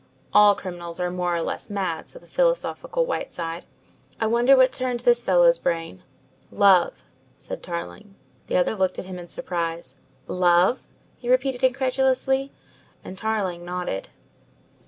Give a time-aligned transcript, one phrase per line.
[0.33, 3.67] "All criminals are more or less mad," said the philosophical Whiteside.
[4.19, 6.01] "I wonder what turned this fellow's brain."
[6.49, 7.03] "Love!"
[7.37, 8.15] said Tarling.
[8.47, 9.97] The other looked at him in surprise.
[10.25, 10.81] "Love?"
[11.17, 12.51] he repeated incredulously,
[13.03, 14.09] and Tarling: nodded.